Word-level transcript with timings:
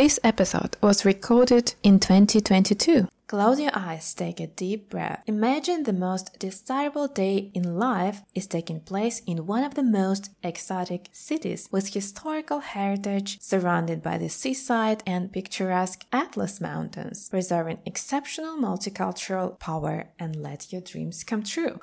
This 0.00 0.18
episode 0.24 0.78
was 0.80 1.04
recorded 1.04 1.74
in 1.82 2.00
2022. 2.00 3.06
Close 3.26 3.60
your 3.60 3.70
eyes, 3.74 4.14
take 4.14 4.40
a 4.40 4.46
deep 4.46 4.88
breath. 4.88 5.22
Imagine 5.26 5.82
the 5.82 5.92
most 5.92 6.38
desirable 6.38 7.06
day 7.06 7.50
in 7.52 7.76
life 7.76 8.22
is 8.34 8.46
taking 8.46 8.80
place 8.80 9.20
in 9.26 9.44
one 9.46 9.62
of 9.62 9.74
the 9.74 9.82
most 9.82 10.30
exotic 10.42 11.10
cities 11.12 11.68
with 11.70 11.92
historical 11.92 12.60
heritage 12.60 13.38
surrounded 13.42 14.02
by 14.02 14.16
the 14.16 14.30
seaside 14.30 15.02
and 15.06 15.34
picturesque 15.34 16.06
Atlas 16.10 16.62
Mountains, 16.62 17.28
preserving 17.28 17.80
exceptional 17.84 18.56
multicultural 18.56 19.58
power 19.58 20.06
and 20.18 20.34
let 20.34 20.72
your 20.72 20.80
dreams 20.80 21.22
come 21.24 21.42
true. 21.42 21.78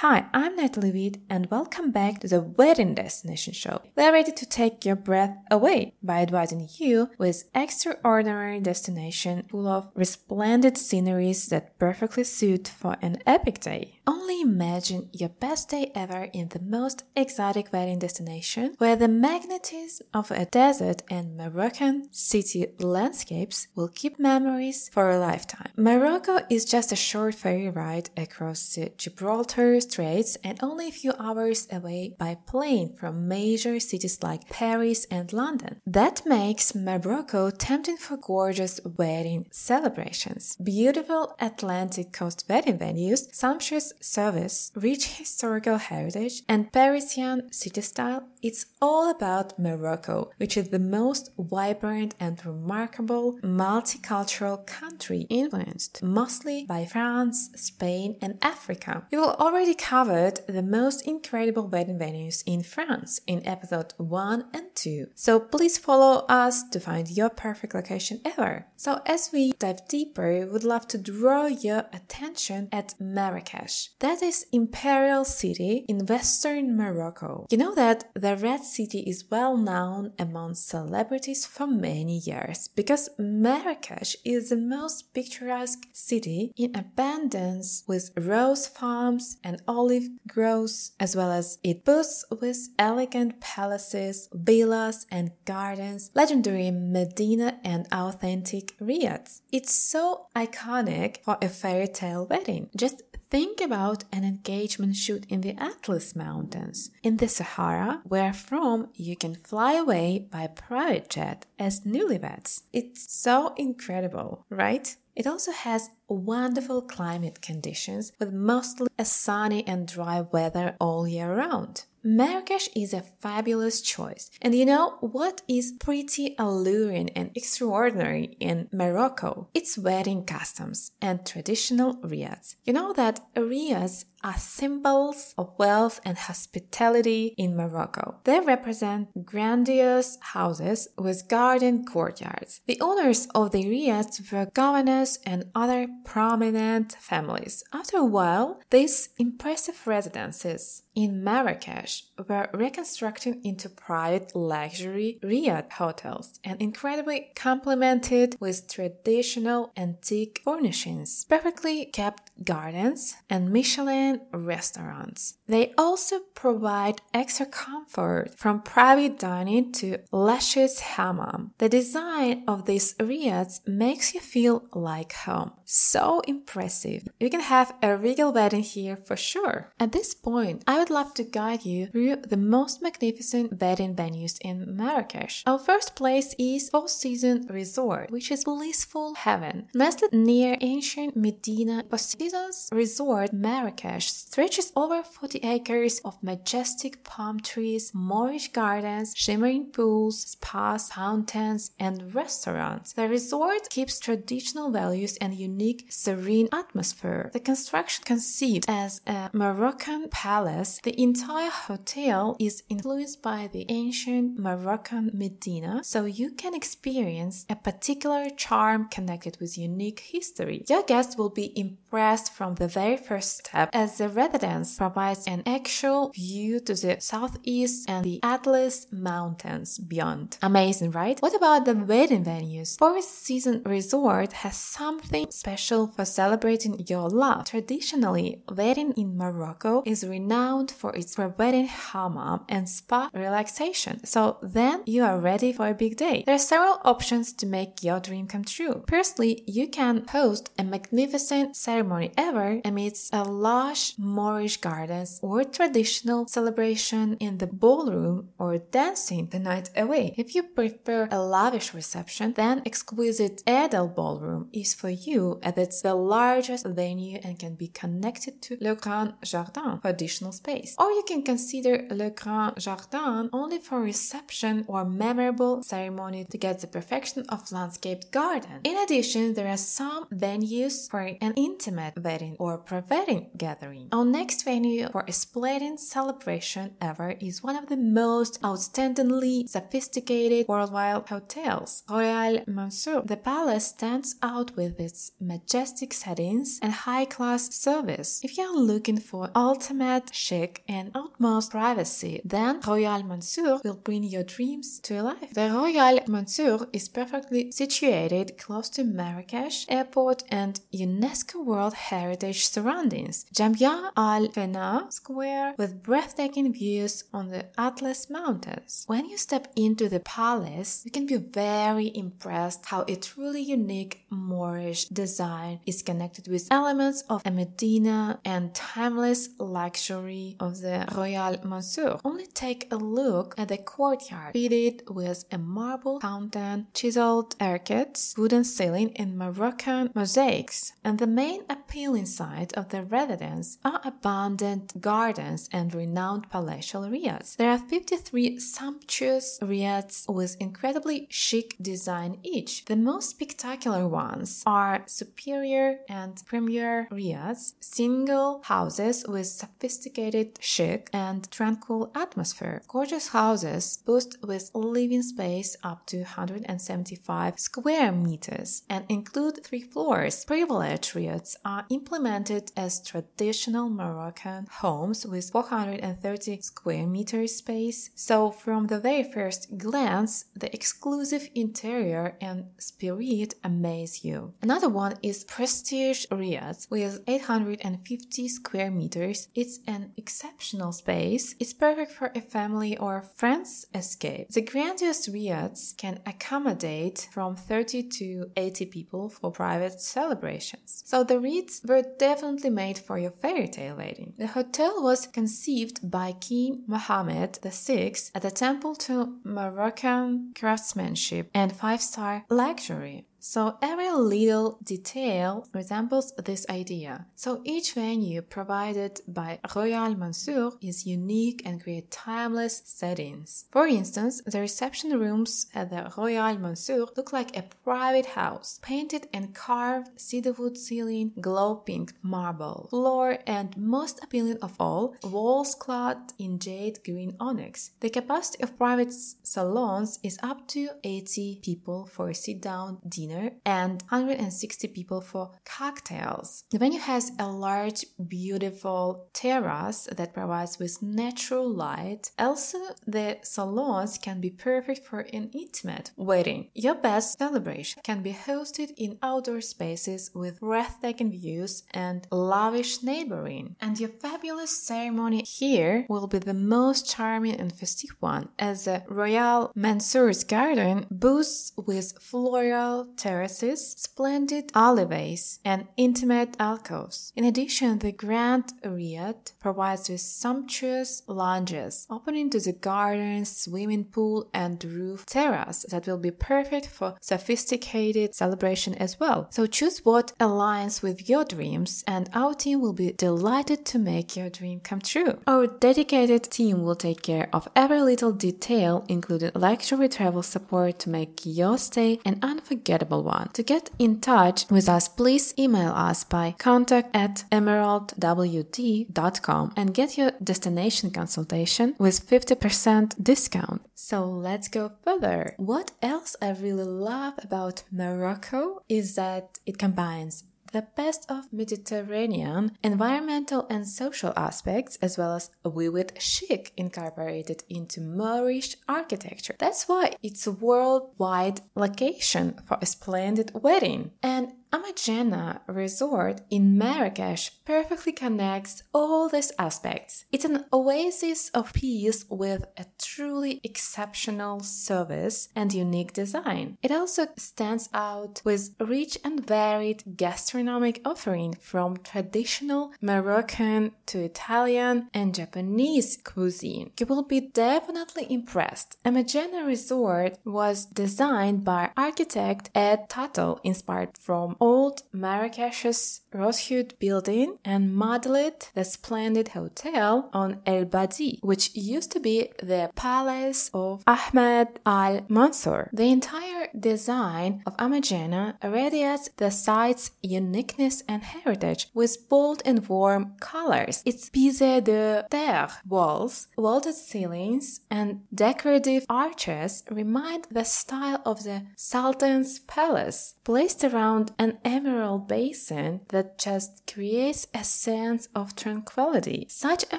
Hi, 0.00 0.24
I'm 0.32 0.56
Natalie 0.56 0.92
Witt, 0.92 1.18
and 1.28 1.50
welcome 1.50 1.90
back 1.90 2.20
to 2.20 2.28
the 2.28 2.40
Wedding 2.40 2.94
Destination 2.94 3.52
Show. 3.52 3.82
We 3.94 4.02
are 4.02 4.12
ready 4.12 4.32
to 4.32 4.46
take 4.46 4.86
your 4.86 4.96
breath 4.96 5.36
away 5.50 5.92
by 6.02 6.22
advising 6.22 6.70
you 6.78 7.10
with 7.18 7.44
extraordinary 7.54 8.60
destination 8.60 9.44
full 9.50 9.68
of 9.68 9.90
resplendent 9.94 10.78
sceneries 10.78 11.48
that 11.48 11.78
perfectly 11.78 12.24
suit 12.24 12.66
for 12.66 12.96
an 13.02 13.18
epic 13.26 13.60
day. 13.60 14.00
Only 14.06 14.40
imagine 14.40 15.10
your 15.12 15.28
best 15.28 15.68
day 15.68 15.92
ever 15.94 16.30
in 16.32 16.48
the 16.48 16.60
most 16.60 17.04
exotic 17.14 17.70
wedding 17.70 17.98
destination 17.98 18.76
where 18.78 18.96
the 18.96 19.06
magnetism 19.06 20.06
of 20.14 20.30
a 20.30 20.46
desert 20.46 21.02
and 21.10 21.36
Moroccan 21.36 22.08
city 22.10 22.68
landscapes 22.78 23.68
will 23.74 23.88
keep 23.88 24.18
memories 24.18 24.88
for 24.94 25.10
a 25.10 25.18
lifetime. 25.18 25.72
Morocco 25.76 26.38
is 26.48 26.64
just 26.64 26.90
a 26.90 26.96
short 26.96 27.34
ferry 27.34 27.68
ride 27.68 28.08
across 28.16 28.74
the 28.74 28.92
Gibraltar 28.96 29.78
Straits 29.90 30.36
and 30.44 30.56
only 30.62 30.86
a 30.86 30.92
few 30.92 31.12
hours 31.18 31.66
away 31.72 32.14
by 32.16 32.36
plane 32.46 32.96
from 32.96 33.26
major 33.26 33.80
cities 33.80 34.22
like 34.22 34.48
Paris 34.48 35.04
and 35.10 35.32
London. 35.32 35.80
That 35.84 36.22
makes 36.24 36.76
Morocco 36.76 37.50
tempting 37.50 37.96
for 37.96 38.16
gorgeous 38.16 38.78
wedding 38.84 39.46
celebrations. 39.50 40.56
Beautiful 40.62 41.34
Atlantic 41.40 42.12
coast 42.12 42.44
wedding 42.48 42.78
venues, 42.78 43.34
sumptuous 43.34 43.92
service, 44.00 44.70
rich 44.76 45.06
historical 45.18 45.78
heritage, 45.78 46.42
and 46.48 46.72
Parisian 46.72 47.52
city 47.52 47.80
style. 47.80 48.28
It's 48.42 48.66
all 48.80 49.10
about 49.10 49.58
Morocco, 49.58 50.30
which 50.36 50.56
is 50.56 50.68
the 50.68 50.78
most 50.78 51.30
vibrant 51.36 52.14
and 52.20 52.44
remarkable 52.46 53.38
multicultural 53.42 54.64
country 54.66 55.26
influenced 55.28 56.02
mostly 56.02 56.64
by 56.64 56.86
France, 56.86 57.50
Spain, 57.56 58.16
and 58.22 58.38
Africa. 58.40 59.06
You 59.10 59.20
will 59.20 59.34
already 59.34 59.74
covered 59.80 60.40
the 60.46 60.62
most 60.62 61.00
incredible 61.08 61.66
wedding 61.66 61.98
venues 61.98 62.42
in 62.46 62.62
France 62.62 63.20
in 63.26 63.44
episode 63.46 63.94
1 63.96 64.44
and 64.52 64.66
2. 64.74 65.06
So 65.14 65.40
please 65.40 65.78
follow 65.78 66.26
us 66.28 66.68
to 66.68 66.78
find 66.78 67.08
your 67.08 67.30
perfect 67.30 67.74
location 67.74 68.20
ever. 68.24 68.66
So 68.76 69.00
as 69.06 69.30
we 69.32 69.52
dive 69.58 69.88
deeper, 69.88 70.28
we 70.28 70.44
would 70.44 70.64
love 70.64 70.86
to 70.88 70.98
draw 70.98 71.46
your 71.46 71.86
attention 71.94 72.68
at 72.70 72.94
Marrakesh. 73.00 73.88
That 74.00 74.22
is 74.22 74.46
imperial 74.52 75.24
city 75.24 75.86
in 75.88 76.06
western 76.06 76.76
Morocco. 76.76 77.46
You 77.50 77.56
know 77.56 77.74
that 77.74 78.04
the 78.14 78.36
Red 78.36 78.62
City 78.62 79.00
is 79.00 79.30
well 79.30 79.56
known 79.56 80.12
among 80.18 80.54
celebrities 80.54 81.46
for 81.46 81.66
many 81.66 82.18
years 82.18 82.68
because 82.68 83.08
Marrakesh 83.18 84.14
is 84.26 84.50
the 84.50 84.56
most 84.56 85.14
picturesque 85.14 85.86
city 85.92 86.52
in 86.56 86.76
abundance 86.76 87.82
with 87.88 88.10
rose 88.16 88.66
farms 88.66 89.38
and 89.42 89.62
olive 89.70 90.08
groves, 90.26 90.92
as 90.98 91.14
well 91.14 91.30
as 91.30 91.58
it 91.62 91.84
boasts 91.84 92.24
with 92.40 92.68
elegant 92.76 93.40
palaces, 93.40 94.28
villas, 94.32 95.06
and 95.12 95.30
gardens, 95.44 96.10
legendary 96.14 96.72
Medina, 96.72 97.60
and 97.62 97.86
authentic 97.92 98.74
riads. 98.80 99.42
It's 99.52 99.72
so 99.72 100.26
iconic 100.34 101.22
for 101.22 101.38
a 101.40 101.48
fairy 101.48 101.86
tale 101.86 102.26
wedding. 102.26 102.68
Just 102.76 103.02
Think 103.30 103.60
about 103.60 104.02
an 104.10 104.24
engagement 104.24 104.96
shoot 104.96 105.24
in 105.28 105.42
the 105.42 105.54
Atlas 105.56 106.16
Mountains 106.16 106.90
in 107.04 107.18
the 107.18 107.28
Sahara, 107.28 108.00
where 108.02 108.32
from 108.32 108.88
you 108.94 109.14
can 109.14 109.36
fly 109.36 109.74
away 109.74 110.26
by 110.32 110.48
private 110.48 111.08
jet 111.08 111.46
as 111.56 111.82
newlyweds. 111.82 112.62
It's 112.72 113.06
so 113.08 113.54
incredible, 113.56 114.46
right? 114.50 114.96
It 115.20 115.26
also 115.26 115.52
has 115.52 115.90
wonderful 116.08 116.80
climate 116.80 117.42
conditions 117.42 118.10
with 118.18 118.32
mostly 118.32 118.88
a 118.98 119.04
sunny 119.04 119.66
and 119.66 119.86
dry 119.86 120.22
weather 120.22 120.76
all 120.80 121.06
year 121.06 121.36
round. 121.36 121.84
Marrakesh 122.02 122.70
is 122.74 122.94
a 122.94 123.02
fabulous 123.02 123.82
choice. 123.82 124.30
And 124.40 124.54
you 124.54 124.64
know 124.64 124.96
what 125.00 125.42
is 125.46 125.74
pretty 125.78 126.34
alluring 126.38 127.10
and 127.10 127.30
extraordinary 127.34 128.38
in 128.40 128.70
Morocco? 128.72 129.48
Its 129.52 129.76
wedding 129.76 130.24
customs 130.24 130.92
and 131.02 131.26
traditional 131.26 131.98
riads. 132.02 132.56
You 132.64 132.72
know 132.72 132.94
that 132.94 133.20
riads 133.36 134.06
are 134.22 134.38
symbols 134.38 135.34
of 135.38 135.52
wealth 135.58 136.00
and 136.04 136.16
hospitality 136.16 137.34
in 137.36 137.56
Morocco. 137.56 138.20
They 138.24 138.40
represent 138.40 139.24
grandiose 139.24 140.18
houses 140.20 140.88
with 140.98 141.28
garden 141.28 141.84
courtyards. 141.84 142.60
The 142.66 142.80
owners 142.80 143.26
of 143.34 143.52
the 143.52 143.68
riads 143.68 144.20
were 144.30 144.46
governors 144.52 145.18
and 145.24 145.44
other 145.54 145.88
prominent 146.04 146.92
families. 147.00 147.62
After 147.72 147.98
a 147.98 148.04
while, 148.04 148.60
these 148.70 149.10
impressive 149.18 149.86
residences 149.86 150.82
in 150.94 151.22
Marrakesh 151.24 152.04
were 152.28 152.48
reconstructed 152.52 153.38
into 153.44 153.68
private 153.68 154.34
luxury 154.34 155.18
riad 155.22 155.72
hotels 155.72 156.38
and 156.44 156.60
incredibly 156.60 157.30
complemented 157.34 158.36
with 158.40 158.68
traditional 158.68 159.72
antique 159.76 160.40
furnishings, 160.44 161.24
perfectly 161.28 161.86
kept 161.86 162.30
gardens, 162.44 163.14
and 163.28 163.50
Michelin 163.50 164.09
restaurants. 164.32 165.38
They 165.46 165.72
also 165.76 166.16
provide 166.34 167.02
extra 167.12 167.46
comfort 167.46 168.34
from 168.36 168.62
private 168.62 169.18
dining 169.18 169.72
to 169.72 169.98
luscious 170.10 170.80
hammam. 170.80 171.52
The 171.58 171.68
design 171.68 172.44
of 172.48 172.66
these 172.66 172.94
riads 173.00 173.60
makes 173.66 174.14
you 174.14 174.20
feel 174.20 174.64
like 174.72 175.12
home. 175.12 175.52
So 175.64 176.20
impressive. 176.26 177.08
You 177.18 177.30
can 177.30 177.40
have 177.40 177.74
a 177.82 177.96
regal 177.96 178.32
wedding 178.32 178.62
here 178.62 178.96
for 178.96 179.16
sure. 179.16 179.72
At 179.78 179.92
this 179.92 180.14
point, 180.14 180.62
I 180.66 180.78
would 180.78 180.90
love 180.90 181.14
to 181.14 181.24
guide 181.24 181.64
you 181.64 181.86
through 181.86 182.16
the 182.16 182.36
most 182.36 182.82
magnificent 182.82 183.60
wedding 183.60 183.94
venues 183.94 184.38
in 184.40 184.76
Marrakesh. 184.76 185.42
Our 185.46 185.58
first 185.58 185.94
place 185.94 186.34
is 186.38 186.70
Four 186.70 186.88
Seasons 186.88 187.48
Resort, 187.50 188.10
which 188.10 188.30
is 188.30 188.44
blissful 188.44 189.14
heaven. 189.14 189.68
Nestled 189.74 190.12
near 190.12 190.56
ancient 190.60 191.16
Medina, 191.16 191.84
Four 191.88 191.98
Seasons 191.98 192.68
Resort 192.72 193.32
Marrakesh 193.32 193.99
stretches 194.08 194.72
over 194.76 195.02
40 195.02 195.40
acres 195.40 196.00
of 196.04 196.22
majestic 196.22 197.02
palm 197.04 197.40
trees, 197.40 197.92
Moorish 197.94 198.48
gardens, 198.52 199.12
shimmering 199.16 199.66
pools, 199.66 200.20
spas, 200.20 200.92
fountains, 200.92 201.72
and 201.78 202.14
restaurants. 202.14 202.92
The 202.92 203.08
resort 203.08 203.68
keeps 203.70 203.98
traditional 203.98 204.70
values 204.70 205.16
and 205.20 205.34
unique 205.34 205.86
serene 205.90 206.48
atmosphere. 206.52 207.30
The 207.32 207.40
construction 207.40 208.04
conceived 208.04 208.66
as 208.68 209.00
a 209.06 209.30
Moroccan 209.32 210.08
palace, 210.10 210.80
the 210.82 211.00
entire 211.00 211.50
hotel 211.50 212.36
is 212.38 212.62
influenced 212.68 213.22
by 213.22 213.48
the 213.52 213.66
ancient 213.68 214.38
Moroccan 214.38 215.10
Medina, 215.12 215.82
so 215.82 216.04
you 216.04 216.30
can 216.30 216.54
experience 216.54 217.46
a 217.48 217.56
particular 217.56 218.30
charm 218.30 218.88
connected 218.88 219.36
with 219.40 219.58
unique 219.58 220.00
history. 220.00 220.64
Your 220.68 220.82
guests 220.82 221.16
will 221.16 221.30
be 221.30 221.52
impressed 221.58 222.32
from 222.32 222.54
the 222.54 222.68
very 222.68 222.96
first 222.96 223.38
step 223.38 223.70
as 223.72 223.89
the 223.98 224.08
residence 224.08 224.76
provides 224.76 225.26
an 225.26 225.42
actual 225.46 226.10
view 226.10 226.60
to 226.60 226.74
the 226.74 226.96
southeast 227.00 227.88
and 227.88 228.04
the 228.04 228.20
Atlas 228.22 228.86
Mountains 228.90 229.78
beyond. 229.78 230.38
Amazing, 230.42 230.90
right? 230.92 231.20
What 231.20 231.34
about 231.34 231.64
the 231.64 231.74
wedding 231.74 232.24
venues? 232.24 232.78
Four 232.78 233.00
Seasons 233.02 233.62
Resort 233.64 234.32
has 234.32 234.56
something 234.56 235.26
special 235.30 235.88
for 235.88 236.04
celebrating 236.04 236.84
your 236.88 237.08
love. 237.08 237.46
Traditionally, 237.46 238.42
wedding 238.50 238.92
in 238.96 239.16
Morocco 239.16 239.82
is 239.86 240.06
renowned 240.06 240.70
for 240.70 240.94
its 240.94 241.16
wedding 241.16 241.66
hammam 241.66 242.40
and 242.48 242.68
spa 242.68 243.10
relaxation. 243.14 244.04
So 244.04 244.38
then 244.42 244.82
you 244.86 245.02
are 245.04 245.18
ready 245.18 245.52
for 245.52 245.68
a 245.68 245.74
big 245.74 245.96
day. 245.96 246.24
There 246.26 246.34
are 246.34 246.38
several 246.38 246.80
options 246.84 247.32
to 247.34 247.46
make 247.46 247.82
your 247.82 248.00
dream 248.00 248.26
come 248.26 248.44
true. 248.44 248.84
Firstly, 248.88 249.42
you 249.46 249.68
can 249.68 250.06
host 250.08 250.50
a 250.58 250.64
magnificent 250.64 251.56
ceremony 251.56 252.12
ever 252.16 252.60
amidst 252.64 253.14
a 253.14 253.22
lush 253.22 253.79
Moorish 253.98 254.58
gardens 254.58 255.20
or 255.22 255.44
traditional 255.44 256.26
celebration 256.26 257.16
in 257.26 257.38
the 257.38 257.46
ballroom 257.46 258.28
or 258.38 258.58
dancing 258.58 259.28
the 259.32 259.38
night 259.38 259.70
away. 259.76 260.14
If 260.16 260.34
you 260.34 260.42
prefer 260.42 261.08
a 261.10 261.20
lavish 261.20 261.74
reception, 261.74 262.34
then 262.34 262.62
exquisite 262.64 263.42
Edel 263.46 263.88
Ballroom 263.88 264.48
is 264.52 264.74
for 264.74 264.90
you 264.90 265.38
as 265.42 265.54
it's 265.56 265.82
the 265.82 265.94
largest 265.94 266.66
venue 266.66 267.18
and 267.24 267.38
can 267.38 267.54
be 267.54 267.68
connected 267.68 268.42
to 268.42 268.56
Le 268.60 268.74
Grand 268.74 269.14
Jardin 269.24 269.78
for 269.80 269.88
additional 269.88 270.32
space. 270.32 270.74
Or 270.78 270.90
you 270.90 271.04
can 271.06 271.22
consider 271.22 271.86
Le 271.90 272.10
Grand 272.10 272.58
Jardin 272.58 273.30
only 273.32 273.58
for 273.58 273.80
reception 273.80 274.64
or 274.68 274.84
memorable 274.84 275.62
ceremony 275.62 276.24
to 276.30 276.38
get 276.38 276.60
the 276.60 276.66
perfection 276.66 277.24
of 277.28 277.50
landscaped 277.52 278.10
garden. 278.10 278.60
In 278.64 278.76
addition, 278.78 279.34
there 279.34 279.48
are 279.48 279.56
some 279.56 280.06
venues 280.12 280.90
for 280.90 281.00
an 281.00 281.32
intimate 281.36 281.96
wedding 282.02 282.36
or 282.38 282.58
pre-wedding 282.58 283.30
gathering. 283.36 283.69
Our 283.92 284.04
next 284.04 284.44
venue 284.44 284.88
for 284.88 285.04
a 285.06 285.12
splendid 285.12 285.78
celebration 285.80 286.76
ever 286.80 287.16
is 287.20 287.42
one 287.42 287.56
of 287.56 287.68
the 287.68 287.76
most 287.76 288.40
outstandingly 288.42 289.48
sophisticated 289.48 290.46
worldwide 290.48 291.08
hotels, 291.08 291.82
Royal 291.88 292.42
Mansour. 292.46 293.02
The 293.04 293.16
palace 293.16 293.66
stands 293.66 294.16
out 294.22 294.56
with 294.56 294.78
its 294.80 295.12
majestic 295.20 295.92
settings 295.92 296.58
and 296.62 296.72
high-class 296.72 297.54
service. 297.54 298.20
If 298.22 298.36
you're 298.36 298.56
looking 298.56 298.98
for 298.98 299.30
ultimate 299.34 300.14
chic 300.14 300.62
and 300.68 300.90
utmost 300.94 301.50
privacy, 301.50 302.20
then 302.24 302.60
Royal 302.66 303.02
Mansour 303.02 303.60
will 303.64 303.76
bring 303.76 304.04
your 304.04 304.24
dreams 304.24 304.78
to 304.80 305.02
life. 305.02 305.32
The 305.34 305.50
Royal 305.50 306.00
Mansour 306.06 306.66
is 306.72 306.88
perfectly 306.88 307.50
situated 307.50 308.38
close 308.38 308.68
to 308.70 308.84
Marrakesh 308.84 309.66
Airport 309.68 310.22
and 310.28 310.60
UNESCO 310.72 311.44
World 311.44 311.74
Heritage 311.74 312.46
surroundings. 312.46 313.26
Jemaa 313.60 313.90
el-Fnaa 313.94 314.90
Square 314.90 315.54
with 315.58 315.82
breathtaking 315.82 316.50
views 316.50 317.04
on 317.12 317.28
the 317.28 317.44
Atlas 317.58 318.08
Mountains. 318.08 318.84
When 318.86 319.04
you 319.04 319.18
step 319.18 319.48
into 319.54 319.86
the 319.86 320.00
palace, 320.00 320.80
you 320.82 320.90
can 320.90 321.04
be 321.04 321.18
very 321.18 321.92
impressed 321.94 322.64
how 322.64 322.86
a 322.88 322.96
truly 322.96 323.42
unique 323.42 324.06
Moorish 324.08 324.86
design 324.86 325.60
is 325.66 325.82
connected 325.82 326.26
with 326.26 326.48
elements 326.50 327.02
of 327.10 327.20
a 327.26 327.30
Medina 327.30 328.18
and 328.24 328.54
timeless 328.54 329.28
luxury 329.38 330.36
of 330.40 330.62
the 330.62 330.88
Royal 330.96 331.36
Mansour. 331.44 332.00
Only 332.02 332.28
take 332.28 332.66
a 332.72 332.76
look 332.76 333.34
at 333.36 333.48
the 333.48 333.58
courtyard, 333.58 334.32
fitted 334.32 334.84
with 334.88 335.26
a 335.30 335.36
marble 335.36 336.00
fountain, 336.00 336.68
chiseled 336.72 337.36
arcades, 337.38 338.14
wooden 338.16 338.44
ceiling, 338.44 338.96
and 338.96 339.18
Moroccan 339.18 339.90
mosaics. 339.94 340.72
And 340.82 340.98
the 340.98 341.06
main 341.06 341.42
appealing 341.70 342.04
side 342.04 342.52
of 342.54 342.68
the 342.70 342.82
residence 342.82 343.56
are 343.64 343.80
abundant 343.84 344.80
gardens 344.80 345.48
and 345.52 345.72
renowned 345.72 346.28
palatial 346.28 346.90
riads. 346.90 347.36
There 347.36 347.48
are 347.48 347.58
53 347.58 348.40
sumptuous 348.40 349.38
riads 349.40 350.04
with 350.08 350.36
incredibly 350.40 351.06
chic 351.10 351.54
design 351.62 352.18
each. 352.24 352.64
The 352.64 352.74
most 352.74 353.10
spectacular 353.10 353.86
ones 353.86 354.42
are 354.44 354.82
superior 354.86 355.78
and 355.88 356.20
premier 356.26 356.88
riads, 356.90 357.54
single 357.60 358.42
houses 358.46 359.04
with 359.06 359.28
sophisticated 359.28 360.38
chic 360.40 360.90
and 360.92 361.30
tranquil 361.30 361.92
atmosphere. 361.94 362.62
Gorgeous 362.66 363.08
houses 363.08 363.78
boast 363.86 364.16
with 364.24 364.50
living 364.54 365.02
space 365.02 365.56
up 365.62 365.86
to 365.86 365.98
175 365.98 367.38
square 367.38 367.92
meters 367.92 368.64
and 368.68 368.84
include 368.88 369.44
three 369.44 369.62
floors. 369.62 370.24
Privileged 370.24 370.96
riads 370.96 371.36
are 371.44 371.59
implemented 371.68 372.52
as 372.56 372.82
traditional 372.82 373.68
Moroccan 373.68 374.46
homes 374.50 375.06
with 375.06 375.30
430 375.30 376.40
square 376.40 376.86
meter 376.86 377.26
space. 377.26 377.90
So 377.94 378.30
from 378.30 378.66
the 378.66 378.80
very 378.80 379.04
first 379.04 379.58
glance, 379.58 380.24
the 380.34 380.52
exclusive 380.54 381.28
interior 381.34 382.16
and 382.20 382.46
spirit 382.58 383.34
amaze 383.44 384.04
you. 384.04 384.34
Another 384.42 384.68
one 384.68 384.96
is 385.02 385.24
Prestige 385.24 386.06
Riads 386.10 386.68
with 386.70 387.02
850 387.06 388.28
square 388.28 388.70
meters. 388.70 389.28
It's 389.34 389.60
an 389.66 389.92
exceptional 389.96 390.72
space. 390.72 391.34
It's 391.38 391.52
perfect 391.52 391.92
for 391.92 392.12
a 392.14 392.20
family 392.20 392.76
or 392.76 393.02
friends 393.02 393.66
escape. 393.74 394.28
The 394.30 394.42
grandiose 394.42 395.08
Riads 395.08 395.74
can 395.76 396.00
accommodate 396.06 397.08
from 397.12 397.36
30 397.36 397.82
to 397.98 398.30
80 398.36 398.66
people 398.66 399.08
for 399.08 399.30
private 399.30 399.80
celebrations. 399.80 400.82
So 400.86 401.04
the 401.04 401.18
Riads 401.50 401.62
were 401.66 401.82
definitely 401.98 402.50
made 402.50 402.78
for 402.78 402.98
your 402.98 403.10
fairy 403.10 403.48
tale 403.48 403.76
wedding. 403.76 404.14
The 404.18 404.28
hotel 404.28 404.82
was 404.82 405.06
conceived 405.06 405.90
by 405.90 406.12
King 406.12 406.62
Mohammed 406.66 407.38
VI 407.42 407.94
at 408.14 408.24
a 408.24 408.30
temple 408.30 408.76
to 408.76 409.18
Moroccan 409.24 410.32
craftsmanship 410.38 411.30
and 411.34 411.52
five-star 411.52 412.24
luxury. 412.30 413.06
So 413.22 413.58
every 413.60 413.90
little 413.90 414.58
detail 414.64 415.46
resembles 415.52 416.14
this 416.16 416.46
idea. 416.48 417.06
So 417.16 417.42
each 417.44 417.74
venue 417.74 418.22
provided 418.22 419.00
by 419.06 419.40
Royal 419.54 419.94
Mansour 419.94 420.52
is 420.62 420.86
unique 420.86 421.42
and 421.44 421.62
create 421.62 421.90
timeless 421.90 422.62
settings. 422.64 423.44
For 423.50 423.66
instance, 423.66 424.22
the 424.24 424.40
reception 424.40 424.98
rooms 424.98 425.48
at 425.54 425.68
the 425.68 425.92
Royal 425.98 426.38
Mansour 426.38 426.86
look 426.96 427.12
like 427.12 427.36
a 427.36 427.44
private 427.62 428.06
house, 428.06 428.58
painted 428.62 429.06
and 429.12 429.34
carved 429.34 430.00
cedarwood 430.00 430.56
ceiling, 430.56 431.12
glow 431.20 431.56
pink 431.56 431.92
marble 432.00 432.68
floor, 432.70 433.18
and 433.26 433.54
most 433.56 434.02
appealing 434.02 434.38
of 434.40 434.56
all, 434.58 434.96
walls 435.02 435.54
clad 435.54 435.98
in 436.18 436.38
jade 436.38 436.78
green 436.84 437.16
onyx. 437.20 437.72
The 437.80 437.90
capacity 437.90 438.42
of 438.42 438.56
private 438.56 438.92
salons 438.92 439.98
is 440.02 440.18
up 440.22 440.48
to 440.48 440.70
80 440.82 441.40
people 441.42 441.86
for 441.86 442.08
a 442.08 442.14
sit-down 442.14 442.78
dinner 442.88 443.09
dinner 443.10 443.32
and 443.44 443.82
160 443.88 444.68
people 444.68 445.00
for 445.00 445.30
cocktails. 445.44 446.44
The 446.50 446.58
venue 446.58 446.80
has 446.80 447.12
a 447.18 447.28
large, 447.28 447.84
beautiful 448.08 449.08
terrace 449.12 449.88
that 449.96 450.14
provides 450.14 450.58
with 450.58 450.82
natural 450.82 451.48
light. 451.48 452.10
Also, 452.18 452.58
the 452.86 453.18
salons 453.22 453.98
can 453.98 454.20
be 454.20 454.30
perfect 454.30 454.86
for 454.86 455.00
an 455.00 455.30
intimate 455.32 455.90
wedding. 455.96 456.48
Your 456.54 456.74
best 456.74 457.18
celebration 457.18 457.82
can 457.84 458.02
be 458.02 458.12
hosted 458.12 458.72
in 458.76 458.98
outdoor 459.02 459.40
spaces 459.40 460.10
with 460.14 460.40
breathtaking 460.40 461.10
views 461.10 461.62
and 461.72 462.06
lavish 462.10 462.82
neighboring. 462.82 463.56
And 463.60 463.78
your 463.78 463.90
fabulous 463.90 464.56
ceremony 464.56 465.22
here 465.22 465.86
will 465.88 466.06
be 466.06 466.18
the 466.18 466.34
most 466.34 466.90
charming 466.90 467.36
and 467.40 467.52
festive 467.52 467.90
one, 468.00 468.28
as 468.38 468.64
the 468.64 468.82
Royal 468.88 469.52
Mansour's 469.54 470.24
garden 470.24 470.86
boasts 470.90 471.52
with 471.56 471.98
floral 472.00 472.88
terraces, 473.00 473.74
splendid 473.78 474.52
alleyways, 474.54 475.40
and 475.44 475.66
intimate 475.76 476.36
alcoves. 476.38 477.12
In 477.16 477.24
addition, 477.24 477.78
the 477.78 477.92
Grand 477.92 478.52
Riad 478.62 479.32
provides 479.40 479.88
with 479.88 480.00
sumptuous 480.00 481.02
lounges 481.06 481.86
opening 481.90 482.28
to 482.30 482.40
the 482.40 482.52
garden, 482.52 483.24
swimming 483.24 483.84
pool, 483.84 484.28
and 484.34 484.62
roof 484.62 485.06
terrace 485.06 485.64
that 485.70 485.86
will 485.86 485.98
be 485.98 486.10
perfect 486.10 486.66
for 486.66 486.94
sophisticated 487.00 488.14
celebration 488.14 488.74
as 488.74 489.00
well. 489.00 489.28
So 489.30 489.46
choose 489.46 489.84
what 489.84 490.12
aligns 490.18 490.82
with 490.82 491.08
your 491.08 491.24
dreams, 491.24 491.82
and 491.86 492.10
our 492.12 492.34
team 492.34 492.60
will 492.60 492.74
be 492.74 492.92
delighted 492.92 493.64
to 493.66 493.78
make 493.78 494.16
your 494.16 494.28
dream 494.28 494.60
come 494.60 494.80
true. 494.80 495.18
Our 495.26 495.46
dedicated 495.46 496.24
team 496.24 496.62
will 496.62 496.76
take 496.76 497.02
care 497.02 497.28
of 497.32 497.48
every 497.56 497.80
little 497.80 498.12
detail, 498.12 498.84
including 498.88 499.30
luxury 499.34 499.88
travel 499.88 500.22
support 500.22 500.78
to 500.80 500.90
make 500.90 501.20
your 501.24 501.56
stay 501.56 501.98
an 502.04 502.18
unforgettable 502.22 502.89
one. 502.98 503.28
To 503.34 503.42
get 503.42 503.70
in 503.78 504.00
touch 504.00 504.46
with 504.50 504.68
us, 504.68 504.88
please 504.88 505.32
email 505.38 505.72
us 505.72 506.04
by 506.04 506.34
contact 506.38 506.94
at 506.94 507.24
emeraldwd.com 507.30 509.52
and 509.56 509.74
get 509.74 509.96
your 509.96 510.10
destination 510.22 510.90
consultation 510.90 511.74
with 511.78 512.06
50% 512.08 513.02
discount. 513.02 513.62
So 513.74 514.04
let's 514.04 514.48
go 514.48 514.72
further. 514.82 515.34
What 515.36 515.70
else 515.82 516.16
I 516.20 516.30
really 516.30 516.64
love 516.64 517.14
about 517.22 517.62
Morocco 517.70 518.62
is 518.68 518.96
that 518.96 519.38
it 519.46 519.58
combines 519.58 520.24
the 520.52 520.66
best 520.76 521.10
of 521.10 521.32
Mediterranean 521.32 522.56
environmental 522.62 523.46
and 523.48 523.66
social 523.66 524.12
aspects, 524.16 524.76
as 524.82 524.98
well 524.98 525.14
as 525.14 525.30
vivid 525.44 525.92
chic 526.00 526.52
incorporated 526.56 527.44
into 527.48 527.80
Moorish 527.80 528.56
architecture. 528.68 529.36
That's 529.38 529.68
why 529.68 529.94
it's 530.02 530.26
a 530.26 530.32
worldwide 530.32 531.40
location 531.54 532.40
for 532.44 532.58
a 532.60 532.66
splendid 532.66 533.32
wedding. 533.34 533.92
And 534.02 534.32
Amanjena 534.52 535.40
Resort 535.46 536.22
in 536.28 536.58
Marrakesh 536.58 537.30
perfectly 537.44 537.92
connects 537.92 538.64
all 538.74 539.08
these 539.08 539.30
aspects. 539.38 540.04
It's 540.10 540.24
an 540.24 540.44
oasis 540.52 541.28
of 541.30 541.52
peace 541.52 542.04
with 542.10 542.44
a 542.56 542.66
truly 542.78 543.40
exceptional 543.44 544.40
service 544.40 545.28
and 545.36 545.52
unique 545.52 545.92
design. 545.92 546.58
It 546.62 546.72
also 546.72 547.06
stands 547.16 547.68
out 547.72 548.22
with 548.24 548.56
rich 548.58 548.98
and 549.04 549.24
varied 549.24 549.84
gastronomic 549.96 550.80
offering 550.84 551.34
from 551.40 551.76
traditional 551.78 552.72
Moroccan 552.80 553.72
to 553.86 554.00
Italian 554.00 554.88
and 554.92 555.14
Japanese 555.14 555.96
cuisine. 556.02 556.72
You 556.78 556.86
will 556.86 557.04
be 557.04 557.20
definitely 557.20 558.06
impressed. 558.10 558.76
Amanjena 558.84 559.46
Resort 559.46 560.18
was 560.24 560.66
designed 560.66 561.44
by 561.44 561.70
architect 561.76 562.50
Ed 562.54 562.88
Tuttle, 562.88 563.40
inspired 563.44 563.96
from 563.96 564.36
old 564.40 564.82
Marrakesh's 564.92 566.00
Rosewood 566.12 566.74
building 566.78 567.38
and 567.44 567.74
modeled 567.74 568.48
the 568.54 568.64
splendid 568.64 569.28
hotel 569.28 570.10
on 570.12 570.40
El 570.46 570.64
Badi, 570.64 571.18
which 571.22 571.54
used 571.54 571.92
to 571.92 572.00
be 572.00 572.30
the 572.42 572.70
palace 572.74 573.50
of 573.54 573.84
Ahmed 573.86 574.48
Al 574.66 575.02
Mansur. 575.08 575.70
The 575.72 575.90
entire 575.90 576.48
design 576.58 577.42
of 577.46 577.56
Amanjena 577.58 578.36
radiates 578.42 579.10
the 579.16 579.30
site's 579.30 579.92
uniqueness 580.02 580.82
and 580.88 581.02
heritage 581.02 581.68
with 581.74 582.08
bold 582.08 582.42
and 582.44 582.66
warm 582.68 583.14
colors. 583.20 583.82
Its 583.84 584.08
pise 584.10 584.38
de 584.38 585.04
terre 585.10 585.50
walls, 585.68 586.28
vaulted 586.36 586.74
ceilings, 586.74 587.60
and 587.70 588.00
decorative 588.14 588.84
arches 588.88 589.62
remind 589.70 590.26
the 590.30 590.44
style 590.44 591.02
of 591.04 591.24
the 591.24 591.42
Sultan's 591.56 592.40
palace, 592.40 593.14
placed 593.24 593.62
around 593.64 594.12
an 594.18 594.29
emerald 594.44 595.08
basin 595.08 595.80
that 595.88 596.18
just 596.18 596.72
creates 596.72 597.26
a 597.34 597.44
sense 597.44 598.08
of 598.14 598.36
tranquility. 598.36 599.26
Such 599.28 599.64
a 599.72 599.78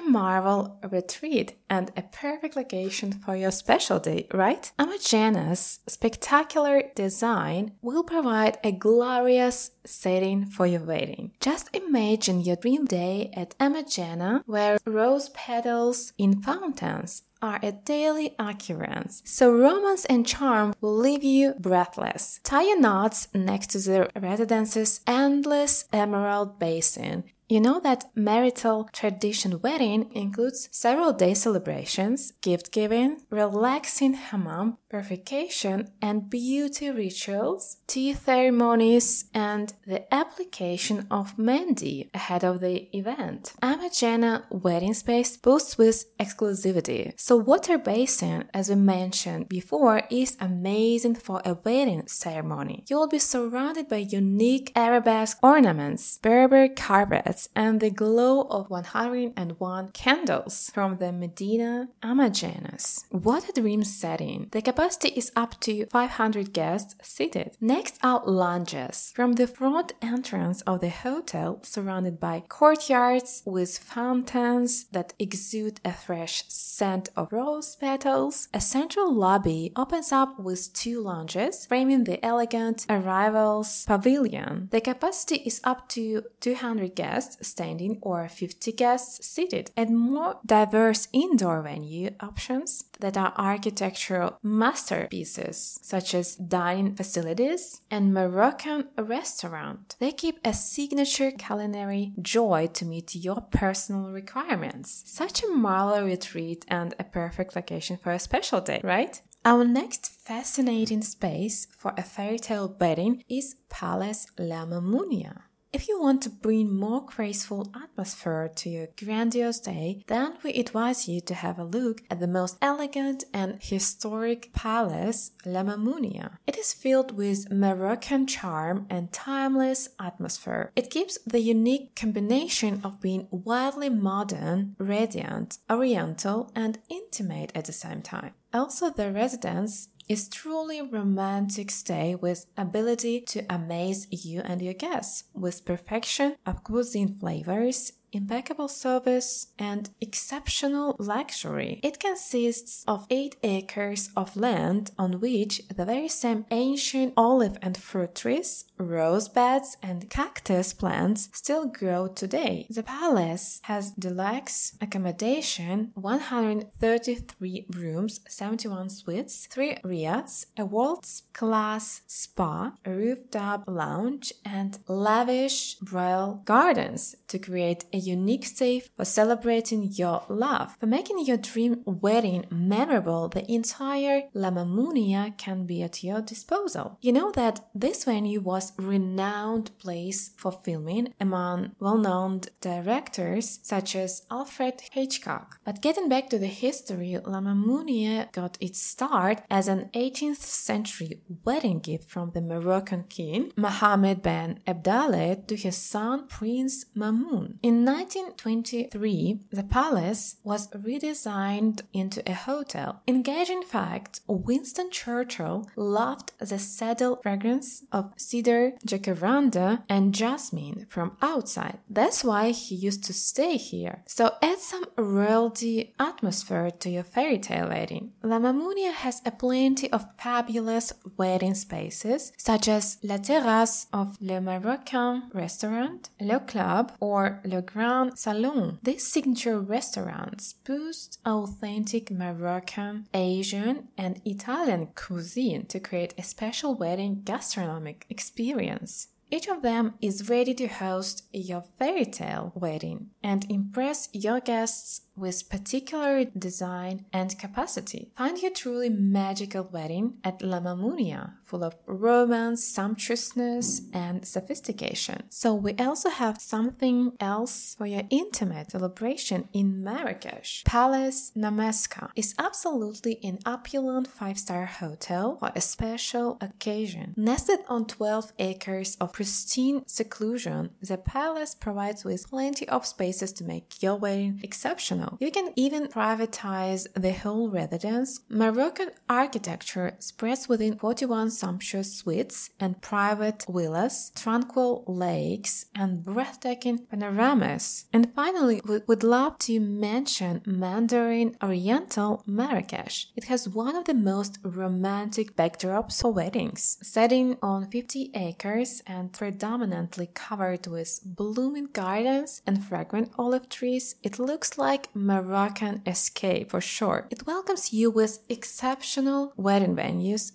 marvel 0.00 0.78
retreat 0.90 1.56
and 1.68 1.90
a 1.96 2.02
perfect 2.02 2.56
location 2.56 3.12
for 3.12 3.34
your 3.34 3.50
special 3.50 3.98
day, 3.98 4.26
right? 4.32 4.70
Amanjena's 4.78 5.80
spectacular 5.86 6.82
design 6.94 7.72
will 7.82 8.04
provide 8.04 8.58
a 8.62 8.72
glorious 8.72 9.70
setting 9.84 10.46
for 10.46 10.66
your 10.66 10.84
wedding. 10.84 11.32
Just 11.40 11.74
imagine 11.74 12.40
your 12.40 12.56
dream 12.56 12.84
day 12.84 13.30
at 13.34 13.56
Amanjena 13.58 14.42
where 14.46 14.78
rose 14.84 15.30
petals 15.30 16.12
in 16.18 16.42
fountains 16.42 17.22
are 17.42 17.58
a 17.62 17.72
daily 17.72 18.34
occurrence, 18.38 19.22
so 19.26 19.52
romance 19.52 20.04
and 20.06 20.26
charm 20.26 20.72
will 20.80 20.96
leave 20.96 21.24
you 21.24 21.54
breathless. 21.58 22.40
Tie 22.44 22.62
your 22.62 22.80
knots 22.80 23.28
next 23.34 23.70
to 23.70 23.78
the 23.80 24.10
residence's 24.16 25.00
endless 25.06 25.86
emerald 25.92 26.58
basin 26.58 27.24
you 27.48 27.60
know 27.60 27.80
that 27.80 28.04
marital 28.14 28.88
tradition 28.92 29.60
wedding 29.60 30.10
includes 30.14 30.68
several 30.70 31.12
day 31.12 31.34
celebrations, 31.34 32.32
gift 32.40 32.72
giving, 32.72 33.20
relaxing 33.30 34.14
hammam, 34.14 34.78
purification 34.88 35.90
and 36.00 36.28
beauty 36.30 36.90
rituals, 36.90 37.78
tea 37.86 38.12
ceremonies, 38.12 39.26
and 39.34 39.74
the 39.86 40.02
application 40.12 41.06
of 41.10 41.36
mehndi 41.36 42.08
ahead 42.14 42.44
of 42.44 42.60
the 42.60 42.88
event. 42.96 43.54
Amanjena 43.62 44.44
wedding 44.50 44.94
space 44.94 45.36
boasts 45.36 45.78
with 45.78 46.16
exclusivity. 46.18 47.12
So 47.18 47.36
water 47.36 47.78
basin, 47.78 48.48
as 48.54 48.68
we 48.68 48.76
mentioned 48.76 49.48
before, 49.48 50.02
is 50.10 50.36
amazing 50.40 51.16
for 51.16 51.40
a 51.44 51.54
wedding 51.54 52.06
ceremony. 52.06 52.84
You 52.88 52.96
will 52.96 53.08
be 53.08 53.18
surrounded 53.18 53.88
by 53.88 53.96
unique 53.96 54.72
arabesque 54.76 55.38
ornaments, 55.42 56.18
Berber 56.22 56.68
carpets, 56.68 57.41
and 57.54 57.80
the 57.80 57.90
glow 57.90 58.42
of 58.42 58.70
101 58.70 59.88
candles 59.92 60.70
from 60.74 60.98
the 60.98 61.12
Medina 61.12 61.88
Amanjenas. 62.02 63.04
What 63.10 63.48
a 63.48 63.60
dream 63.60 63.84
setting! 63.84 64.48
The 64.52 64.62
capacity 64.62 65.08
is 65.10 65.32
up 65.36 65.60
to 65.60 65.86
500 65.86 66.52
guests 66.52 66.94
seated. 67.02 67.56
Next 67.60 67.98
are 68.02 68.22
lounges. 68.24 69.12
From 69.14 69.34
the 69.34 69.46
front 69.46 69.92
entrance 70.02 70.62
of 70.62 70.80
the 70.80 70.90
hotel, 70.90 71.60
surrounded 71.62 72.18
by 72.18 72.40
courtyards 72.48 73.42
with 73.44 73.78
fountains 73.78 74.86
that 74.92 75.14
exude 75.18 75.80
a 75.84 75.92
fresh 75.92 76.44
scent 76.48 77.08
of 77.16 77.32
rose 77.32 77.76
petals, 77.76 78.48
a 78.52 78.60
central 78.60 79.12
lobby 79.12 79.72
opens 79.76 80.12
up 80.12 80.38
with 80.38 80.72
two 80.72 81.00
lounges, 81.00 81.66
framing 81.66 82.04
the 82.04 82.24
elegant 82.24 82.86
arrivals 82.88 83.84
pavilion. 83.86 84.68
The 84.70 84.80
capacity 84.80 85.36
is 85.36 85.60
up 85.64 85.88
to 85.90 86.22
200 86.40 86.94
guests 86.94 87.21
guests 87.22 87.48
standing 87.48 87.98
or 88.02 88.28
50 88.28 88.72
guests 88.72 89.26
seated, 89.26 89.70
and 89.76 89.96
more 89.96 90.40
diverse 90.44 91.08
indoor 91.12 91.62
venue 91.62 92.10
options 92.20 92.84
that 93.00 93.16
are 93.16 93.32
architectural 93.36 94.38
masterpieces, 94.42 95.78
such 95.82 96.14
as 96.14 96.36
dining 96.36 96.94
facilities 96.96 97.80
and 97.90 98.12
Moroccan 98.12 98.88
restaurant. 98.98 99.96
They 100.00 100.12
keep 100.12 100.38
a 100.44 100.52
signature 100.52 101.30
culinary 101.30 102.12
joy 102.20 102.68
to 102.74 102.84
meet 102.84 103.14
your 103.14 103.40
personal 103.40 104.10
requirements. 104.10 105.02
Such 105.06 105.44
a 105.44 105.48
marlow 105.48 106.04
retreat 106.04 106.64
and 106.68 106.94
a 106.98 107.04
perfect 107.04 107.54
location 107.54 107.98
for 108.02 108.12
a 108.12 108.18
special 108.18 108.60
day, 108.60 108.80
right? 108.82 109.20
Our 109.44 109.64
next 109.64 110.08
fascinating 110.08 111.02
space 111.02 111.66
for 111.78 111.92
a 111.96 112.02
fairy 112.02 112.38
tale 112.38 112.76
wedding 112.80 113.22
is 113.28 113.56
Palace 113.68 114.26
La 114.38 114.64
Mamounia. 114.64 115.51
If 115.74 115.88
you 115.88 115.98
want 115.98 116.22
to 116.24 116.28
bring 116.28 116.76
more 116.76 117.02
graceful 117.02 117.72
atmosphere 117.74 118.50
to 118.56 118.68
your 118.68 118.88
grandiose 119.02 119.58
day, 119.58 120.04
then 120.06 120.36
we 120.44 120.52
advise 120.52 121.08
you 121.08 121.22
to 121.22 121.34
have 121.34 121.58
a 121.58 121.64
look 121.64 122.02
at 122.10 122.20
the 122.20 122.26
most 122.26 122.58
elegant 122.60 123.24
and 123.32 123.56
historic 123.58 124.52
palace, 124.52 125.30
La 125.46 125.62
Mamounia. 125.62 126.36
It 126.46 126.58
is 126.58 126.74
filled 126.74 127.16
with 127.16 127.50
Moroccan 127.50 128.26
charm 128.26 128.86
and 128.90 129.14
timeless 129.14 129.88
atmosphere. 129.98 130.72
It 130.76 130.90
gives 130.90 131.18
the 131.24 131.40
unique 131.40 131.96
combination 131.96 132.82
of 132.84 133.00
being 133.00 133.28
wildly 133.30 133.88
modern, 133.88 134.76
radiant, 134.76 135.56
oriental, 135.70 136.52
and 136.54 136.80
intimate 136.90 137.50
at 137.54 137.64
the 137.64 137.72
same 137.72 138.02
time. 138.02 138.34
Also, 138.52 138.90
the 138.90 139.10
residence 139.10 139.88
is 140.12 140.28
truly 140.28 140.82
romantic 140.82 141.70
stay 141.70 142.14
with 142.14 142.44
ability 142.58 143.18
to 143.18 143.42
amaze 143.48 144.06
you 144.10 144.42
and 144.44 144.60
your 144.60 144.74
guests. 144.74 145.24
With 145.32 145.64
perfection 145.64 146.36
of 146.44 146.62
cuisine 146.62 147.14
flavors 147.14 147.92
impeccable 148.12 148.68
service, 148.68 149.48
and 149.58 149.90
exceptional 150.00 150.96
luxury. 150.98 151.80
It 151.82 151.98
consists 151.98 152.84
of 152.86 153.06
8 153.10 153.36
acres 153.42 154.10
of 154.16 154.36
land 154.36 154.90
on 154.98 155.20
which 155.20 155.62
the 155.68 155.84
very 155.84 156.08
same 156.08 156.44
ancient 156.50 157.14
olive 157.16 157.56
and 157.62 157.76
fruit 157.76 158.14
trees, 158.14 158.64
rose 158.78 159.28
beds, 159.28 159.76
and 159.82 160.10
cactus 160.10 160.72
plants 160.72 161.28
still 161.32 161.66
grow 161.66 162.06
today. 162.06 162.66
The 162.68 162.82
palace 162.82 163.60
has 163.64 163.92
deluxe 163.92 164.76
accommodation, 164.80 165.92
133 165.94 167.66
rooms, 167.74 168.20
71 168.28 168.90
suites, 168.90 169.46
3 169.46 169.78
riads, 169.84 170.46
a 170.58 170.64
world-class 170.64 172.02
spa, 172.06 172.74
a 172.84 172.90
rooftop 172.90 173.64
lounge, 173.66 174.32
and 174.44 174.78
lavish 174.88 175.76
royal 175.90 176.42
gardens 176.44 177.14
to 177.28 177.38
create 177.38 177.84
a 177.92 178.01
unique 178.02 178.46
space 178.46 178.88
for 178.96 179.04
celebrating 179.04 179.82
your 179.92 180.24
love. 180.28 180.76
For 180.80 180.86
making 180.86 181.24
your 181.24 181.36
dream 181.36 181.82
wedding 181.84 182.46
memorable, 182.50 183.28
the 183.28 183.50
entire 183.50 184.22
La 184.34 184.50
Mamounia 184.50 185.36
can 185.38 185.66
be 185.66 185.82
at 185.82 186.02
your 186.02 186.20
disposal. 186.20 186.98
You 187.00 187.12
know 187.12 187.30
that 187.32 187.68
this 187.74 188.04
venue 188.04 188.40
was 188.40 188.72
renowned 188.78 189.70
place 189.78 190.30
for 190.36 190.52
filming 190.64 191.14
among 191.20 191.72
well-known 191.78 192.40
directors 192.60 193.60
such 193.62 193.96
as 193.96 194.22
Alfred 194.30 194.82
Hitchcock. 194.92 195.58
But 195.64 195.82
getting 195.82 196.08
back 196.08 196.28
to 196.30 196.38
the 196.38 196.46
history, 196.46 197.18
La 197.24 197.40
Mamounia 197.40 198.30
got 198.32 198.58
its 198.60 198.80
start 198.80 199.42
as 199.50 199.68
an 199.68 199.90
18th 199.94 200.36
century 200.36 201.20
wedding 201.44 201.80
gift 201.80 202.08
from 202.10 202.30
the 202.30 202.40
Moroccan 202.40 203.04
king 203.08 203.52
Mohammed 203.56 204.22
ben 204.22 204.60
Abdallah 204.66 205.36
to 205.46 205.56
his 205.56 205.76
son 205.76 206.26
Prince 206.28 206.86
Mamun. 206.96 207.58
In 207.62 207.84
1923, 207.92 209.40
the 209.50 209.62
palace 209.62 210.36
was 210.42 210.68
redesigned 210.68 211.82
into 211.92 212.22
a 212.30 212.34
hotel. 212.34 213.02
Engaging 213.06 213.62
fact, 213.62 214.20
Winston 214.26 214.90
Churchill 214.90 215.68
loved 215.76 216.32
the 216.38 216.58
saddle 216.58 217.16
fragrance 217.22 217.84
of 217.92 218.12
cedar, 218.16 218.72
jacaranda, 218.86 219.82
and 219.88 220.14
jasmine 220.14 220.86
from 220.88 221.16
outside. 221.20 221.78
That's 221.88 222.24
why 222.24 222.50
he 222.50 222.74
used 222.74 223.04
to 223.04 223.12
stay 223.12 223.56
here. 223.56 224.02
So 224.06 224.32
add 224.40 224.58
some 224.58 224.86
royalty 224.96 225.94
atmosphere 225.98 226.70
to 226.70 226.88
your 226.88 227.04
fairy 227.04 227.38
tale 227.38 227.68
wedding. 227.68 228.12
La 228.22 228.38
Mamounia 228.38 228.92
has 228.92 229.20
a 229.26 229.30
plenty 229.30 229.90
of 229.92 230.06
fabulous 230.18 230.92
wedding 231.16 231.54
spaces, 231.54 232.32
such 232.36 232.68
as 232.68 232.98
La 233.02 233.18
Terrasse 233.18 233.86
of 233.92 234.16
Le 234.20 234.40
Marocain 234.40 235.22
restaurant, 235.34 236.08
Le 236.20 236.40
Club, 236.40 236.92
or 237.00 237.40
Le 237.44 237.60
Grand 237.60 237.81
Salon. 237.82 238.78
These 238.82 239.10
signature 239.10 239.58
restaurants 239.58 240.52
boost 240.64 241.18
authentic 241.26 242.12
Moroccan, 242.12 243.08
Asian, 243.12 243.88
and 243.98 244.20
Italian 244.24 244.88
cuisine 244.94 245.66
to 245.66 245.80
create 245.80 246.14
a 246.16 246.22
special 246.22 246.74
wedding 246.74 247.22
gastronomic 247.24 248.06
experience. 248.08 249.08
Each 249.32 249.48
of 249.48 249.62
them 249.62 249.94
is 250.00 250.28
ready 250.28 250.52
to 250.54 250.66
host 250.66 251.24
your 251.32 251.64
fairy 251.78 252.04
tale 252.04 252.52
wedding 252.54 253.10
and 253.22 253.50
impress 253.50 254.10
your 254.12 254.40
guests 254.40 255.00
with 255.16 255.48
particular 255.48 256.24
design 256.26 257.06
and 257.12 257.38
capacity. 257.38 258.12
Find 258.14 258.38
your 258.40 258.52
truly 258.52 258.90
magical 258.90 259.64
wedding 259.64 260.18
at 260.22 260.42
La 260.42 260.60
Mamounia, 260.60 261.32
full 261.52 261.62
of 261.62 261.74
romance, 261.86 262.60
sumptuousness, 262.64 263.82
and 263.92 264.26
sophistication. 264.26 265.18
So 265.28 265.48
we 265.54 265.72
also 265.74 266.10
have 266.10 266.40
something 266.40 267.12
else 267.20 267.76
for 267.78 267.86
your 267.86 268.04
intimate 268.10 268.70
celebration 268.72 269.40
in 269.52 269.84
Marrakesh. 269.84 270.64
Palace 270.64 271.32
Namaskar 271.36 272.08
is 272.16 272.34
absolutely 272.38 273.14
an 273.22 273.38
opulent 273.44 274.06
five-star 274.08 274.64
hotel 274.64 275.36
for 275.40 275.52
a 275.54 275.60
special 275.60 276.38
occasion. 276.40 277.14
Nested 277.16 277.60
on 277.68 277.86
12 277.86 278.32
acres 278.38 278.96
of 279.00 279.12
pristine 279.12 279.84
seclusion, 279.86 280.70
the 280.80 280.96
palace 280.96 281.54
provides 281.54 282.04
with 282.04 282.30
plenty 282.30 282.66
of 282.68 282.86
spaces 282.86 283.32
to 283.34 283.44
make 283.44 283.82
your 283.82 283.96
wedding 283.96 284.40
exceptional 284.42 285.12
you 285.20 285.30
can 285.30 285.52
even 285.56 285.86
privatize 285.88 286.86
the 286.94 287.12
whole 287.12 287.48
residence. 287.48 288.20
Moroccan 288.28 288.90
architecture 289.08 289.92
spreads 289.98 290.48
within 290.48 290.78
41 290.78 291.30
sumptuous 291.42 291.90
suites 291.98 292.50
and 292.60 292.80
private 292.80 293.44
villas, 293.48 294.12
tranquil 294.14 294.84
lakes, 294.86 295.66
and 295.74 296.04
breathtaking 296.04 296.78
panoramas. 296.86 297.86
And 297.92 298.14
finally, 298.14 298.60
we 298.64 298.78
would 298.86 299.02
love 299.02 299.38
to 299.46 299.58
mention 299.58 300.42
Mandarin 300.46 301.36
Oriental 301.42 302.22
Marrakesh. 302.26 303.08
It 303.16 303.24
has 303.24 303.48
one 303.48 303.74
of 303.74 303.86
the 303.86 304.02
most 304.12 304.38
romantic 304.44 305.34
backdrops 305.34 306.00
for 306.00 306.12
weddings, 306.12 306.78
setting 306.80 307.36
on 307.42 307.70
50 307.70 308.12
acres 308.14 308.80
and 308.86 309.12
predominantly 309.12 310.08
covered 310.14 310.68
with 310.68 311.00
blooming 311.04 311.68
gardens 311.72 312.40
and 312.46 312.64
fragrant 312.64 313.10
olive 313.18 313.48
trees. 313.48 313.96
It 314.04 314.20
looks 314.20 314.58
like 314.58 314.94
Moroccan 314.94 315.82
Escape 315.86 316.50
for 316.52 316.60
sure. 316.60 317.08
It 317.10 317.26
welcomes 317.26 317.72
you 317.72 317.90
with 317.90 318.20
exceptional 318.28 319.32
wedding 319.36 319.74
venues, 319.74 320.30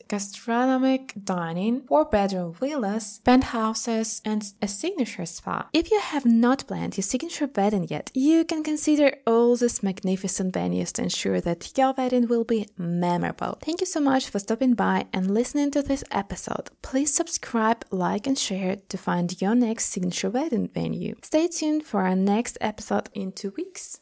dining, 1.23 1.81
four 1.87 2.05
bedroom 2.05 2.53
villas, 2.53 3.19
penthouses, 3.23 4.21
and 4.25 4.53
a 4.61 4.67
signature 4.67 5.25
spa. 5.25 5.67
If 5.73 5.91
you 5.91 5.99
have 5.99 6.25
not 6.25 6.65
planned 6.67 6.97
your 6.97 7.03
signature 7.03 7.49
wedding 7.55 7.87
yet, 7.89 8.11
you 8.13 8.43
can 8.45 8.63
consider 8.63 9.17
all 9.25 9.55
these 9.55 9.83
magnificent 9.83 10.53
venues 10.53 10.91
to 10.93 11.03
ensure 11.03 11.41
that 11.41 11.77
your 11.77 11.93
wedding 11.97 12.27
will 12.27 12.43
be 12.43 12.67
memorable. 12.77 13.57
Thank 13.61 13.81
you 13.81 13.87
so 13.87 13.99
much 13.99 14.29
for 14.29 14.39
stopping 14.39 14.73
by 14.73 15.05
and 15.13 15.33
listening 15.33 15.71
to 15.71 15.81
this 15.81 16.03
episode. 16.11 16.69
Please 16.81 17.13
subscribe, 17.13 17.85
like, 17.91 18.27
and 18.27 18.37
share 18.37 18.77
to 18.89 18.97
find 18.97 19.41
your 19.41 19.55
next 19.55 19.85
signature 19.85 20.29
wedding 20.29 20.67
venue. 20.67 21.15
Stay 21.21 21.47
tuned 21.47 21.85
for 21.85 22.01
our 22.01 22.15
next 22.15 22.57
episode 22.61 23.09
in 23.13 23.31
two 23.31 23.53
weeks. 23.55 23.95